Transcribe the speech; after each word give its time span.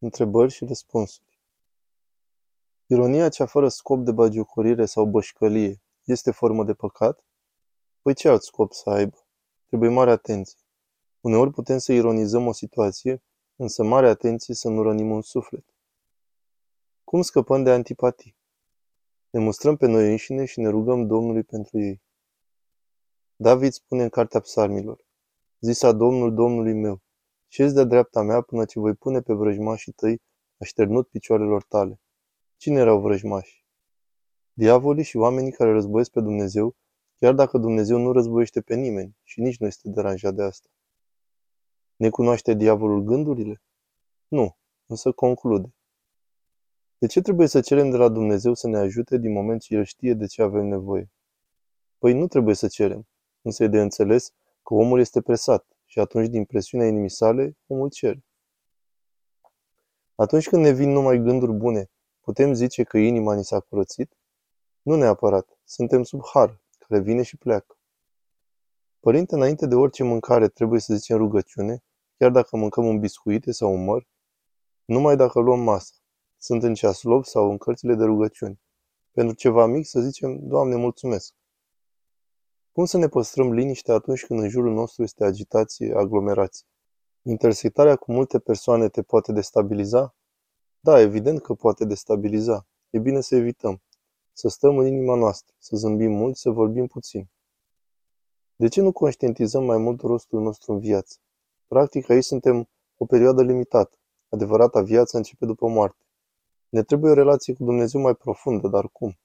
Întrebări 0.00 0.52
și 0.52 0.64
răspunsuri. 0.64 1.40
Ironia 2.86 3.28
cea 3.28 3.46
fără 3.46 3.68
scop 3.68 4.04
de 4.04 4.12
bagiocorire 4.12 4.86
sau 4.86 5.04
bășcălie 5.04 5.82
este 6.04 6.30
formă 6.30 6.64
de 6.64 6.74
păcat? 6.74 7.24
Păi 8.02 8.14
ce 8.14 8.28
alt 8.28 8.42
scop 8.42 8.72
să 8.72 8.90
aibă? 8.90 9.26
Trebuie 9.66 9.90
mare 9.90 10.10
atenție. 10.10 10.58
Uneori 11.20 11.50
putem 11.50 11.78
să 11.78 11.92
ironizăm 11.92 12.46
o 12.46 12.52
situație, 12.52 13.22
însă 13.56 13.84
mare 13.84 14.08
atenție 14.08 14.54
să 14.54 14.68
nu 14.68 14.82
rănim 14.82 15.10
un 15.10 15.22
suflet. 15.22 15.64
Cum 17.04 17.22
scăpăm 17.22 17.62
de 17.62 17.70
antipatii? 17.70 18.36
Ne 19.30 19.40
mustrăm 19.40 19.76
pe 19.76 19.86
noi 19.86 20.10
înșine 20.10 20.44
și 20.44 20.60
ne 20.60 20.68
rugăm 20.68 21.06
Domnului 21.06 21.42
pentru 21.42 21.78
ei. 21.78 22.02
David 23.36 23.72
spune 23.72 24.02
în 24.02 24.08
Cartea 24.08 24.40
Psalmilor, 24.40 25.04
Zisa 25.60 25.92
Domnul 25.92 26.34
Domnului 26.34 26.72
meu, 26.72 27.00
Șezi 27.50 27.74
de 27.74 27.84
dreapta 27.84 28.22
mea 28.22 28.40
până 28.40 28.64
ce 28.64 28.78
voi 28.78 28.94
pune 28.94 29.20
pe 29.20 29.32
vrăjmașii 29.32 29.92
tăi 29.92 30.22
așternut 30.58 31.08
picioarelor 31.08 31.62
tale. 31.62 32.00
Cine 32.56 32.78
erau 32.78 33.00
vrăjmași? 33.00 33.64
Diavolii 34.52 35.04
și 35.04 35.16
oamenii 35.16 35.52
care 35.52 35.72
războiesc 35.72 36.10
pe 36.10 36.20
Dumnezeu, 36.20 36.76
chiar 37.16 37.34
dacă 37.34 37.58
Dumnezeu 37.58 37.98
nu 37.98 38.12
războiește 38.12 38.60
pe 38.60 38.74
nimeni 38.74 39.16
și 39.22 39.40
nici 39.40 39.58
nu 39.58 39.66
este 39.66 39.88
deranjat 39.88 40.34
de 40.34 40.42
asta. 40.42 40.68
Ne 41.96 42.10
cunoaște 42.10 42.54
diavolul 42.54 43.00
gândurile? 43.00 43.62
Nu, 44.28 44.56
însă 44.86 45.12
conclude. 45.12 45.74
De 46.98 47.06
ce 47.06 47.20
trebuie 47.20 47.46
să 47.46 47.60
cerem 47.60 47.90
de 47.90 47.96
la 47.96 48.08
Dumnezeu 48.08 48.54
să 48.54 48.68
ne 48.68 48.78
ajute 48.78 49.18
din 49.18 49.32
moment 49.32 49.60
ce 49.60 49.74
El 49.74 49.84
știe 49.84 50.14
de 50.14 50.26
ce 50.26 50.42
avem 50.42 50.66
nevoie? 50.66 51.10
Păi 51.98 52.12
nu 52.12 52.26
trebuie 52.26 52.54
să 52.54 52.68
cerem, 52.68 53.08
însă 53.42 53.64
e 53.64 53.68
de 53.68 53.80
înțeles 53.80 54.32
că 54.62 54.74
omul 54.74 55.00
este 55.00 55.20
presat 55.20 55.77
și 55.90 55.98
atunci, 55.98 56.28
din 56.28 56.44
presiunea 56.44 56.86
inimii 56.86 57.10
sale, 57.10 57.56
omul 57.66 57.88
cere. 57.90 58.24
Atunci 60.14 60.48
când 60.48 60.62
ne 60.62 60.70
vin 60.70 60.90
numai 60.90 61.18
gânduri 61.18 61.52
bune, 61.52 61.90
putem 62.20 62.52
zice 62.52 62.82
că 62.82 62.98
inima 62.98 63.34
ni 63.34 63.44
s-a 63.44 63.60
curățit? 63.60 64.16
Nu 64.82 64.94
neapărat. 64.94 65.58
Suntem 65.64 66.02
sub 66.02 66.20
har, 66.32 66.60
care 66.78 67.00
vine 67.00 67.22
și 67.22 67.36
pleacă. 67.36 67.78
Părinte, 69.00 69.34
înainte 69.34 69.66
de 69.66 69.74
orice 69.74 70.02
mâncare 70.04 70.48
trebuie 70.48 70.80
să 70.80 70.94
zicem 70.94 71.16
rugăciune, 71.16 71.84
chiar 72.16 72.30
dacă 72.30 72.56
mâncăm 72.56 72.86
un 72.86 72.98
biscuite 72.98 73.52
sau 73.52 73.72
un 73.72 73.84
măr, 73.84 74.08
numai 74.84 75.16
dacă 75.16 75.40
luăm 75.40 75.60
masa. 75.60 75.94
Sunt 76.36 76.62
în 76.62 76.74
ceaslop 76.74 77.24
sau 77.24 77.50
în 77.50 77.58
cărțile 77.58 77.94
de 77.94 78.04
rugăciuni. 78.04 78.60
Pentru 79.12 79.34
ceva 79.34 79.66
mic 79.66 79.86
să 79.86 80.00
zicem, 80.00 80.38
Doamne, 80.48 80.76
mulțumesc. 80.76 81.34
Cum 82.78 82.86
să 82.86 82.98
ne 82.98 83.08
păstrăm 83.08 83.52
liniștea 83.52 83.94
atunci 83.94 84.24
când 84.26 84.40
în 84.40 84.48
jurul 84.48 84.72
nostru 84.72 85.02
este 85.02 85.24
agitație, 85.24 85.94
aglomerație? 85.94 86.66
Intersectarea 87.22 87.96
cu 87.96 88.12
multe 88.12 88.38
persoane 88.38 88.88
te 88.88 89.02
poate 89.02 89.32
destabiliza? 89.32 90.14
Da, 90.80 91.00
evident 91.00 91.42
că 91.42 91.54
poate 91.54 91.84
destabiliza. 91.84 92.66
E 92.90 92.98
bine 92.98 93.20
să 93.20 93.36
evităm. 93.36 93.82
Să 94.32 94.48
stăm 94.48 94.78
în 94.78 94.86
inima 94.86 95.14
noastră, 95.14 95.54
să 95.58 95.76
zâmbim 95.76 96.12
mult, 96.12 96.36
să 96.36 96.50
vorbim 96.50 96.86
puțin. 96.86 97.28
De 98.56 98.68
ce 98.68 98.80
nu 98.80 98.92
conștientizăm 98.92 99.64
mai 99.64 99.78
mult 99.78 100.00
rostul 100.00 100.40
nostru 100.40 100.72
în 100.72 100.78
viață? 100.78 101.16
Practic, 101.66 102.10
aici 102.10 102.24
suntem 102.24 102.68
o 102.96 103.04
perioadă 103.04 103.42
limitată. 103.42 103.96
Adevărata 104.28 104.82
viață 104.82 105.16
începe 105.16 105.46
după 105.46 105.68
moarte. 105.68 106.04
Ne 106.68 106.82
trebuie 106.82 107.10
o 107.10 107.14
relație 107.14 107.54
cu 107.54 107.64
Dumnezeu 107.64 108.00
mai 108.00 108.14
profundă, 108.14 108.68
dar 108.68 108.88
cum? 108.88 109.18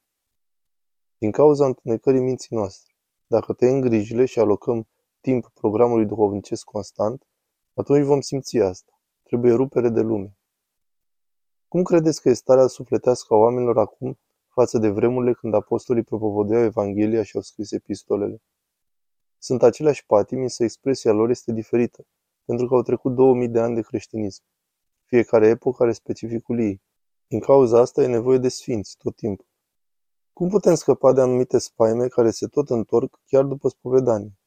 Din 1.17 1.31
cauza 1.31 1.65
întunecării 1.65 2.21
minții 2.21 2.55
noastre. 2.55 2.92
Dacă 3.27 3.53
tăiem 3.53 3.79
grijile 3.79 4.25
și 4.25 4.39
alocăm 4.39 4.87
timp 5.21 5.49
programului 5.53 6.05
duhovnicesc 6.05 6.63
constant, 6.63 7.27
atunci 7.73 8.05
vom 8.05 8.21
simți 8.21 8.57
asta. 8.57 9.01
Trebuie 9.23 9.53
rupere 9.53 9.89
de 9.89 10.01
lume. 10.01 10.37
Cum 11.67 11.83
credeți 11.83 12.21
că 12.21 12.29
e 12.29 12.33
starea 12.33 12.67
sufletească 12.67 13.33
a 13.33 13.37
oamenilor 13.37 13.77
acum 13.77 14.19
față 14.47 14.77
de 14.77 14.89
vremurile 14.89 15.33
când 15.33 15.53
apostolii 15.53 16.03
propovodeau 16.03 16.63
Evanghelia 16.63 17.23
și 17.23 17.35
au 17.35 17.41
scris 17.41 17.71
epistolele? 17.71 18.41
Sunt 19.37 19.63
aceleași 19.63 20.05
patimi, 20.05 20.41
însă 20.41 20.63
expresia 20.63 21.11
lor 21.11 21.29
este 21.29 21.51
diferită, 21.51 22.05
pentru 22.45 22.67
că 22.67 22.73
au 22.73 22.81
trecut 22.81 23.15
2000 23.15 23.47
de 23.47 23.59
ani 23.59 23.75
de 23.75 23.81
creștinism. 23.81 24.43
Fiecare 25.05 25.47
epocă 25.47 25.83
are 25.83 25.91
specificul 25.91 26.59
ei. 26.59 26.81
Din 27.27 27.39
cauza 27.39 27.79
asta 27.79 28.03
e 28.03 28.07
nevoie 28.07 28.37
de 28.37 28.47
sfinți 28.47 28.97
tot 28.97 29.15
timpul. 29.15 29.45
Cum 30.33 30.49
putem 30.49 30.75
scăpa 30.75 31.13
de 31.13 31.21
anumite 31.21 31.57
spaime 31.57 32.07
care 32.07 32.31
se 32.31 32.47
tot 32.47 32.69
întorc 32.69 33.19
chiar 33.25 33.43
după 33.43 33.69
spovedanie? 33.69 34.37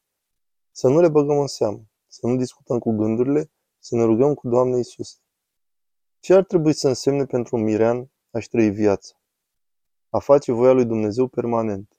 Să 0.71 0.87
nu 0.87 0.99
le 0.99 1.09
băgăm 1.09 1.39
în 1.39 1.47
seamă, 1.47 1.81
să 2.07 2.27
nu 2.27 2.35
discutăm 2.35 2.79
cu 2.79 2.91
gândurile, 2.91 3.51
să 3.79 3.95
ne 3.95 4.03
rugăm 4.03 4.33
cu 4.33 4.47
Doamne 4.47 4.79
Isus. 4.79 5.19
Ce 6.19 6.33
ar 6.33 6.43
trebui 6.43 6.73
să 6.73 6.87
însemne 6.87 7.25
pentru 7.25 7.55
un 7.55 7.63
mirean 7.63 8.11
a-și 8.31 8.49
trăi 8.49 8.69
viața? 8.69 9.15
A 10.09 10.19
face 10.19 10.51
voia 10.51 10.71
lui 10.71 10.85
Dumnezeu 10.85 11.27
permanent. 11.27 11.97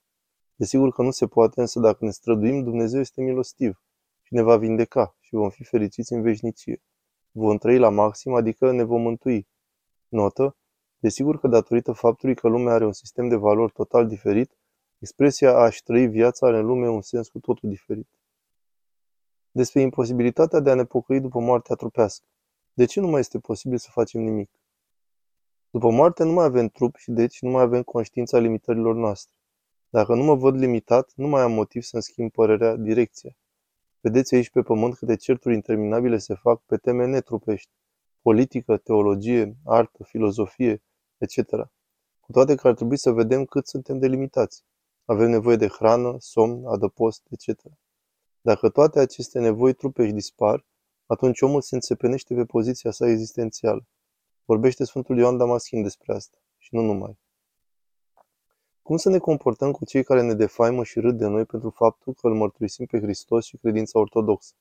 Desigur 0.55 0.93
că 0.93 1.03
nu 1.03 1.11
se 1.11 1.27
poate, 1.27 1.61
însă 1.61 1.81
dacă 1.81 2.05
ne 2.05 2.11
străduim, 2.11 2.63
Dumnezeu 2.63 3.01
este 3.01 3.23
milostiv 3.23 3.83
și 4.23 4.35
ne 4.35 4.43
va 4.43 4.57
vindeca 4.57 5.17
și 5.21 5.35
vom 5.35 5.51
fi 5.51 5.65
fericiți 5.65 6.13
în 6.13 6.23
veșnicie. 6.23 6.83
Vom 7.31 7.59
trăi 7.59 7.79
la 7.79 7.89
maxim, 7.89 8.33
adică 8.35 8.73
ne 8.73 8.83
vom 8.83 9.03
mântui. 9.03 9.49
Notă, 10.09 10.57
Desigur 10.99 11.39
că 11.39 11.49
datorită 11.49 11.93
faptului 11.93 12.35
că 12.35 12.49
lumea 12.49 12.75
are 12.75 12.85
un 12.85 12.93
sistem 12.93 13.29
de 13.29 13.37
valori 13.37 13.73
total 13.73 14.07
diferit, 14.07 14.57
expresia 14.99 15.57
a-și 15.57 15.83
trăi 15.83 16.07
viața 16.07 16.47
are 16.47 16.59
în 16.59 16.67
lume 16.67 16.89
un 16.89 17.03
sens 17.03 17.29
cu 17.29 17.39
totul 17.39 17.69
diferit. 17.69 18.09
Despre 19.51 19.81
imposibilitatea 19.81 20.61
de 20.61 20.71
a 20.71 20.75
ne 20.75 20.85
pocăi 20.85 21.21
după 21.21 21.41
moartea 21.41 21.75
trupească. 21.75 22.27
De 22.73 22.85
ce 22.85 23.01
nu 23.01 23.09
mai 23.09 23.21
este 23.21 23.39
posibil 23.39 23.79
să 23.79 23.89
facem 23.91 24.21
nimic? 24.21 24.51
După 25.71 25.91
moarte 25.91 26.25
nu 26.25 26.33
mai 26.33 26.45
avem 26.45 26.69
trup 26.69 26.97
și 26.97 27.11
deci 27.11 27.41
nu 27.41 27.51
mai 27.51 27.63
avem 27.63 27.83
conștiința 27.83 28.39
limitărilor 28.39 28.95
noastre. 28.95 29.35
Dacă 29.89 30.15
nu 30.15 30.25
mă 30.25 30.35
văd 30.35 30.55
limitat, 30.55 31.13
nu 31.15 31.29
mai 31.29 31.43
am 31.43 31.53
motiv 31.53 31.83
să-mi 31.83 32.03
schimb 32.03 32.31
părerea, 32.31 32.77
direcția. 32.77 33.37
Vedeți 34.01 34.35
aici 34.35 34.51
pe 34.51 34.63
pământ 34.63 34.95
câte 34.95 35.17
certuri 35.17 35.55
interminabile 35.55 36.19
se 36.19 36.35
fac 36.35 36.63
pe 36.63 36.77
teme 36.77 37.07
netrupești. 37.07 37.71
Politică, 38.23 38.77
teologie, 38.77 39.57
artă, 39.65 40.05
filozofie, 40.05 40.83
etc. 41.19 41.51
Cu 42.21 42.33
toate 42.33 42.55
că 42.55 42.69
ar 42.69 42.75
trebui 42.75 42.97
să 42.97 43.11
vedem 43.11 43.45
cât 43.45 43.67
suntem 43.67 43.99
delimitați. 43.99 44.65
Avem 45.05 45.31
nevoie 45.31 45.57
de 45.57 45.69
hrană, 45.69 46.17
somn, 46.19 46.67
adăpost, 46.67 47.23
etc. 47.31 47.63
Dacă 48.41 48.69
toate 48.69 49.01
aceste 49.01 49.39
nevoi 49.39 49.73
trupești 49.73 50.13
dispar, 50.13 50.67
atunci 51.07 51.41
omul 51.41 51.61
se 51.61 51.75
înțepenește 51.75 52.35
pe 52.35 52.45
poziția 52.45 52.91
sa 52.91 53.09
existențială. 53.09 53.87
Vorbește 54.45 54.85
Sfântul 54.85 55.19
Ioan 55.19 55.37
Damaschin 55.37 55.83
despre 55.83 56.15
asta. 56.15 56.39
Și 56.59 56.75
nu 56.75 56.81
numai. 56.81 57.19
Cum 58.83 58.97
să 58.97 59.09
ne 59.09 59.19
comportăm 59.19 59.71
cu 59.73 59.85
cei 59.85 60.05
care 60.05 60.23
ne 60.23 60.35
defaimă 60.35 60.85
și 60.85 61.01
râd 61.01 61.19
de 61.19 61.27
noi 61.27 61.45
pentru 61.45 61.71
faptul 61.71 62.15
că 62.15 62.27
îl 62.27 62.35
mărturisim 62.35 62.87
pe 62.87 63.01
Hristos 63.01 63.45
și 63.45 63.57
credința 63.57 63.99
ortodoxă? 63.99 64.55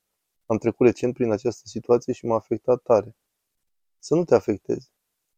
Am 0.45 0.57
trecut 0.57 0.85
recent 0.85 1.13
prin 1.13 1.31
această 1.31 1.67
situație 1.67 2.13
și 2.13 2.25
m-a 2.25 2.35
afectat 2.35 2.81
tare. 2.81 3.15
Să 3.99 4.15
nu 4.15 4.23
te 4.23 4.35
afecteze. 4.35 4.87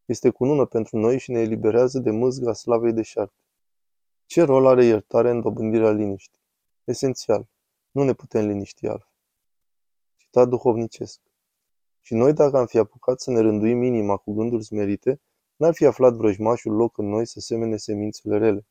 Este 0.09 0.29
cunună 0.29 0.65
pentru 0.65 0.97
noi 0.97 1.19
și 1.19 1.31
ne 1.31 1.39
eliberează 1.39 1.99
de 1.99 2.11
mâzga 2.11 2.53
slavei 2.53 2.93
deșarte. 2.93 3.43
Ce 4.25 4.43
rol 4.43 4.65
are 4.65 4.85
iertarea 4.85 5.31
în 5.31 5.41
dobândirea 5.41 5.91
liniștii? 5.91 6.39
Esențial. 6.83 7.47
Nu 7.91 8.03
ne 8.03 8.13
putem 8.13 8.47
liniști 8.47 8.87
altfel. 8.87 9.13
Citat 10.17 10.47
duhovnicesc. 10.47 11.19
Și 12.01 12.13
noi, 12.13 12.33
dacă 12.33 12.57
am 12.57 12.65
fi 12.65 12.77
apucat 12.77 13.19
să 13.19 13.31
ne 13.31 13.39
rânduim 13.39 13.83
inima 13.83 14.17
cu 14.17 14.33
gânduri 14.33 14.63
smerite, 14.63 15.21
n-ar 15.55 15.73
fi 15.73 15.85
aflat 15.85 16.13
vrăjmașul 16.13 16.73
loc 16.73 16.97
în 16.97 17.09
noi 17.09 17.25
să 17.25 17.39
semene 17.39 17.77
semințele 17.77 18.37
rele. 18.37 18.67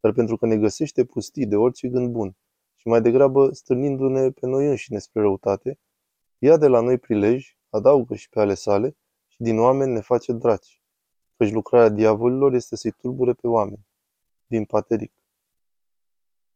Dar 0.00 0.12
pentru 0.12 0.36
că 0.36 0.46
ne 0.46 0.56
găsește 0.56 1.04
pustii 1.04 1.46
de 1.46 1.56
orice 1.56 1.88
gând 1.88 2.12
bun 2.12 2.36
și 2.74 2.88
mai 2.88 3.02
degrabă 3.02 3.52
strânindu-ne 3.52 4.30
pe 4.30 4.46
noi 4.46 4.66
înșine 4.66 4.98
spre 4.98 5.20
răutate, 5.20 5.78
ia 6.38 6.56
de 6.56 6.66
la 6.66 6.80
noi 6.80 6.98
prilej, 6.98 7.56
adaugă 7.70 8.14
și 8.14 8.28
pe 8.28 8.40
ale 8.40 8.54
sale, 8.54 8.96
și 9.36 9.42
din 9.42 9.58
oameni 9.58 9.92
ne 9.92 10.00
face 10.00 10.32
draci, 10.32 10.80
căci 11.36 11.52
lucrarea 11.52 11.88
diavolilor 11.88 12.54
este 12.54 12.76
să-i 12.76 12.90
tulbure 12.90 13.32
pe 13.32 13.46
oameni. 13.46 13.86
Din 14.46 14.64
Pateric. 14.64 15.12